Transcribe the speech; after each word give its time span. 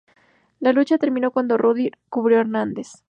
La 0.59 0.73
lucha 0.73 0.97
terminó 0.97 1.29
cuando 1.29 1.59
Roode 1.59 1.91
cubrió 2.09 2.39
a 2.39 2.41
Hernández. 2.41 2.93